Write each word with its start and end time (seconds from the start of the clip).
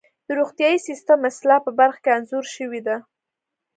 د 0.27 0.29
روغتیايي 0.39 0.77
سیستم 0.87 1.19
اصلاح 1.29 1.59
په 1.65 1.71
برخه 1.79 1.99
کې 2.03 2.11
انځور 2.17 2.45
شوې 2.55 2.81
ده. 2.87 2.95